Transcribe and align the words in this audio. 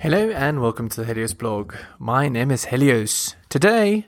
Hello 0.00 0.30
and 0.30 0.60
welcome 0.62 0.88
to 0.88 1.00
the 1.00 1.06
Helios 1.06 1.34
blog. 1.34 1.74
My 1.98 2.28
name 2.28 2.52
is 2.52 2.66
Helios. 2.66 3.34
Today, 3.48 4.06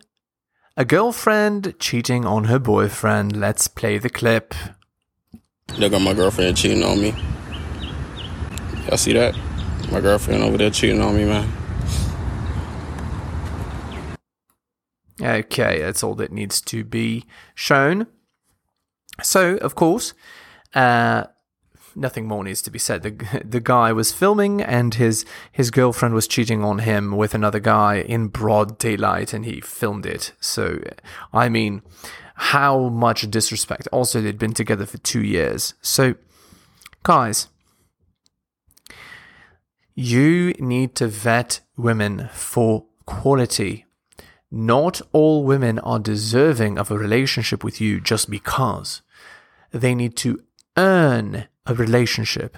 a 0.77 0.85
girlfriend 0.85 1.75
cheating 1.81 2.25
on 2.25 2.45
her 2.45 2.61
boyfriend. 2.61 3.35
Let's 3.35 3.67
play 3.67 3.99
the 3.99 4.09
clip. 4.09 4.55
They 5.81 5.89
got 5.89 6.01
my 6.01 6.15
girlfriend 6.15 6.57
cheating 6.57 6.85
on 6.85 7.01
me. 7.01 7.13
Y'all 8.87 8.99
see 8.99 9.15
that? 9.15 9.37
My 9.91 10.01
girlfriend 10.01 10.45
over 10.45 10.57
there 10.57 10.71
cheating 10.71 11.01
on 11.01 11.17
me, 11.17 11.25
man. 11.25 11.53
Okay, 15.21 15.81
that's 15.81 16.05
all 16.05 16.15
that 16.15 16.31
needs 16.31 16.61
to 16.61 16.85
be 16.85 17.27
shown. 17.57 18.07
So, 19.25 19.57
of 19.57 19.75
course, 19.75 20.15
uh, 20.73 21.25
nothing 21.95 22.27
more 22.27 22.45
needs 22.45 22.63
to 22.63 22.71
be 22.71 22.79
said. 22.79 23.03
The 23.03 23.43
the 23.45 23.61
guy 23.61 23.93
was 23.93 24.13
filming, 24.13 24.63
and 24.63 24.95
his 24.95 25.25
his 25.53 25.71
girlfriend 25.71 26.15
was 26.15 26.29
cheating 26.29 26.65
on 26.65 26.81
him 26.81 27.17
with 27.17 27.35
another 27.35 27.61
guy 27.61 27.97
in 27.97 28.29
broad 28.29 28.79
daylight, 28.79 29.33
and 29.33 29.45
he 29.45 29.61
filmed 29.61 30.07
it. 30.07 30.33
So, 30.41 30.81
I 31.33 31.49
mean, 31.49 31.83
how 32.35 32.89
much 32.89 33.31
disrespect? 33.31 33.89
Also, 33.93 34.21
they'd 34.21 34.39
been 34.39 34.55
together 34.55 34.87
for 34.87 34.99
two 34.99 35.23
years. 35.23 35.75
So, 35.83 36.15
guys, 37.03 37.49
you 39.95 40.53
need 40.59 40.95
to 40.97 41.07
vet 41.09 41.61
women 41.77 42.31
for 42.33 42.87
quality. 43.05 43.85
Not 44.51 45.01
all 45.13 45.45
women 45.45 45.79
are 45.81 45.99
deserving 45.99 46.79
of 46.79 46.91
a 46.91 46.99
relationship 46.99 47.63
with 47.63 47.81
you 47.81 48.01
just 48.01 48.31
because. 48.31 49.03
They 49.71 49.95
need 49.95 50.17
to 50.19 50.43
earn 50.77 51.47
a 51.67 51.75
relationship. 51.75 52.57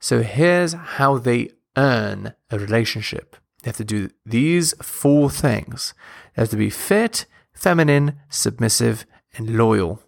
So 0.00 0.22
here's 0.22 0.72
how 0.72 1.18
they 1.18 1.50
earn 1.76 2.34
a 2.50 2.58
relationship. 2.58 3.36
They 3.62 3.68
have 3.68 3.76
to 3.76 3.84
do 3.84 4.10
these 4.26 4.74
four 4.82 5.30
things. 5.30 5.94
They 6.34 6.42
have 6.42 6.50
to 6.50 6.56
be 6.56 6.70
fit, 6.70 7.26
feminine, 7.52 8.20
submissive, 8.28 9.06
and 9.36 9.56
loyal. 9.56 10.02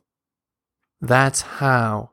That's 1.01 1.43
how 1.43 2.11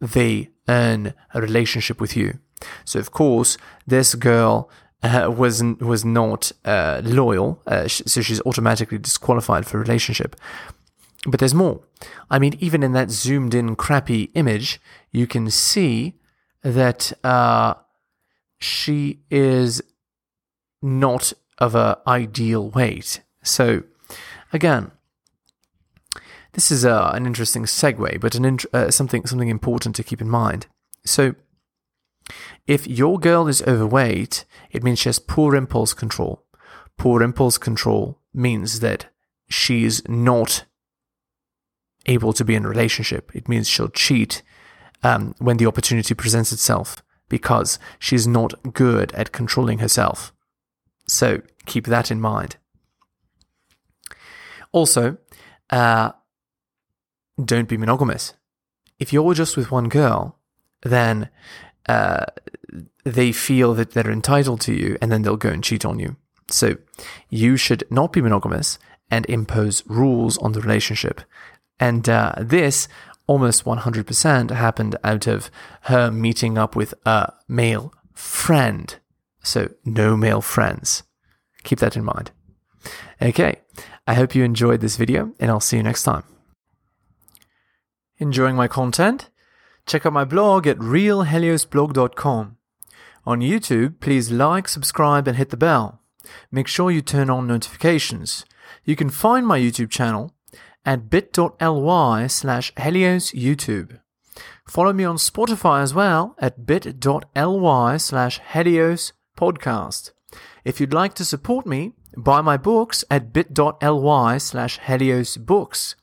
they 0.00 0.50
earn 0.68 1.14
a 1.34 1.40
relationship 1.40 2.00
with 2.00 2.16
you. 2.16 2.38
So 2.84 2.98
of 2.98 3.10
course, 3.10 3.58
this 3.86 4.14
girl 4.14 4.70
uh, 5.02 5.32
was 5.36 5.62
was 5.80 6.04
not 6.04 6.52
uh, 6.64 7.02
loyal, 7.04 7.62
uh, 7.66 7.86
so 7.88 8.22
she's 8.22 8.40
automatically 8.42 8.98
disqualified 8.98 9.66
for 9.66 9.78
relationship. 9.78 10.36
But 11.26 11.40
there's 11.40 11.54
more. 11.54 11.80
I 12.30 12.38
mean, 12.38 12.56
even 12.60 12.82
in 12.82 12.92
that 12.92 13.10
zoomed 13.10 13.54
in 13.54 13.74
crappy 13.74 14.30
image, 14.34 14.80
you 15.10 15.26
can 15.26 15.50
see 15.50 16.14
that 16.62 17.12
uh, 17.24 17.74
she 18.58 19.20
is 19.30 19.82
not 20.80 21.32
of 21.58 21.74
a 21.74 21.98
ideal 22.06 22.70
weight. 22.70 23.22
So, 23.42 23.82
again, 24.52 24.92
this 26.52 26.70
is 26.70 26.84
uh, 26.84 27.10
an 27.12 27.26
interesting 27.26 27.64
segue, 27.64 28.20
but 28.20 28.34
an 28.34 28.44
int- 28.44 28.66
uh, 28.72 28.90
something 28.90 29.26
something 29.26 29.48
important 29.48 29.96
to 29.96 30.04
keep 30.04 30.20
in 30.20 30.28
mind. 30.28 30.66
So, 31.04 31.34
if 32.66 32.86
your 32.86 33.18
girl 33.18 33.48
is 33.48 33.62
overweight, 33.62 34.44
it 34.70 34.84
means 34.84 35.00
she 35.00 35.08
has 35.08 35.18
poor 35.18 35.56
impulse 35.56 35.92
control. 35.92 36.44
Poor 36.96 37.22
impulse 37.22 37.58
control 37.58 38.20
means 38.32 38.80
that 38.80 39.06
she's 39.48 40.06
not 40.08 40.64
able 42.06 42.32
to 42.32 42.44
be 42.44 42.54
in 42.54 42.64
a 42.64 42.68
relationship. 42.68 43.34
It 43.34 43.48
means 43.48 43.68
she'll 43.68 43.88
cheat 43.88 44.42
um, 45.02 45.34
when 45.38 45.58
the 45.58 45.66
opportunity 45.66 46.14
presents 46.14 46.52
itself 46.52 47.02
because 47.28 47.78
she's 47.98 48.26
not 48.26 48.54
good 48.72 49.12
at 49.12 49.32
controlling 49.32 49.78
herself. 49.78 50.32
So 51.06 51.42
keep 51.66 51.86
that 51.86 52.10
in 52.10 52.20
mind. 52.20 52.56
Also, 54.72 55.18
uh, 55.70 56.12
don't 57.42 57.68
be 57.68 57.76
monogamous. 57.76 58.34
If 58.98 59.12
you're 59.12 59.34
just 59.34 59.56
with 59.56 59.70
one 59.70 59.88
girl, 59.88 60.38
then 60.82 61.28
uh, 61.88 62.26
they 63.04 63.32
feel 63.32 63.74
that 63.74 63.92
they're 63.92 64.10
entitled 64.10 64.60
to 64.62 64.74
you 64.74 64.96
and 65.00 65.12
then 65.12 65.22
they'll 65.22 65.36
go 65.36 65.50
and 65.50 65.62
cheat 65.62 65.84
on 65.84 65.98
you. 65.98 66.16
So 66.50 66.76
you 67.28 67.56
should 67.56 67.84
not 67.90 68.12
be 68.12 68.20
monogamous 68.20 68.78
and 69.10 69.26
impose 69.26 69.82
rules 69.86 70.38
on 70.38 70.52
the 70.52 70.60
relationship. 70.60 71.20
And 71.78 72.08
uh, 72.08 72.32
this 72.38 72.88
almost 73.26 73.64
100% 73.64 74.50
happened 74.50 74.96
out 75.02 75.26
of 75.26 75.50
her 75.82 76.10
meeting 76.10 76.56
up 76.56 76.76
with 76.76 76.94
a 77.04 77.32
male 77.48 77.92
friend. 78.12 78.96
So, 79.42 79.70
no 79.84 80.16
male 80.16 80.40
friends. 80.40 81.02
Keep 81.64 81.80
that 81.80 81.96
in 81.96 82.04
mind. 82.04 82.30
Okay, 83.20 83.62
I 84.06 84.14
hope 84.14 84.34
you 84.34 84.44
enjoyed 84.44 84.80
this 84.80 84.96
video, 84.96 85.32
and 85.40 85.50
I'll 85.50 85.60
see 85.60 85.76
you 85.76 85.82
next 85.82 86.04
time. 86.04 86.24
Enjoying 88.18 88.56
my 88.56 88.68
content? 88.68 89.30
Check 89.86 90.06
out 90.06 90.12
my 90.12 90.24
blog 90.24 90.66
at 90.66 90.78
realheliosblog.com. 90.78 92.56
On 93.24 93.40
YouTube, 93.40 94.00
please 94.00 94.30
like, 94.30 94.68
subscribe, 94.68 95.26
and 95.26 95.36
hit 95.36 95.50
the 95.50 95.56
bell. 95.56 96.00
Make 96.50 96.68
sure 96.68 96.90
you 96.90 97.02
turn 97.02 97.30
on 97.30 97.46
notifications. 97.46 98.44
You 98.84 98.96
can 98.96 99.10
find 99.10 99.46
my 99.46 99.58
YouTube 99.58 99.90
channel 99.90 100.35
at 100.86 101.10
bit.ly 101.10 102.26
slash 102.28 102.72
Helios 102.78 103.32
YouTube. 103.32 103.98
Follow 104.66 104.92
me 104.92 105.04
on 105.04 105.16
Spotify 105.16 105.82
as 105.82 105.92
well 105.92 106.34
at 106.38 106.64
bit.ly 106.64 107.96
slash 107.98 108.40
Helios 108.52 109.12
Podcast. 109.36 110.12
If 110.64 110.80
you'd 110.80 110.94
like 110.94 111.14
to 111.14 111.24
support 111.24 111.66
me, 111.66 111.92
buy 112.16 112.40
my 112.40 112.56
books 112.56 113.04
at 113.10 113.32
bit.ly 113.32 114.38
slash 114.38 114.78
Helios 114.78 115.36
Books. 115.36 115.96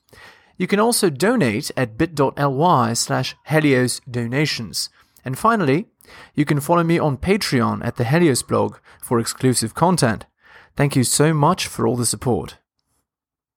You 0.57 0.67
can 0.67 0.79
also 0.79 1.09
donate 1.09 1.71
at 1.75 1.97
bit.ly 1.97 2.94
slash 2.94 3.35
Helios 3.47 4.01
Donations. 4.09 4.89
And 5.25 5.38
finally, 5.38 5.88
you 6.35 6.45
can 6.45 6.59
follow 6.59 6.83
me 6.83 7.00
on 7.00 7.17
Patreon 7.17 7.83
at 7.85 7.95
the 7.95 8.03
Helios 8.03 8.44
blog 8.44 8.77
for 9.01 9.19
exclusive 9.19 9.73
content. 9.73 10.25
Thank 10.75 10.95
you 10.95 11.03
so 11.03 11.33
much 11.33 11.67
for 11.67 11.88
all 11.88 11.95
the 11.95 12.05
support. 12.05 12.57